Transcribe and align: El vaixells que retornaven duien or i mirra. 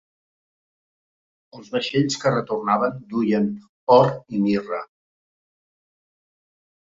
El 1.57 1.65
vaixells 1.73 2.15
que 2.23 2.31
retornaven 2.35 2.97
duien 3.11 3.45
or 3.97 4.09
i 4.37 4.41
mirra. 4.47 4.79